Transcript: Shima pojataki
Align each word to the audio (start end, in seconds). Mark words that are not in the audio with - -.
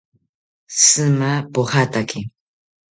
Shima 0.79 1.31
pojataki 1.53 2.19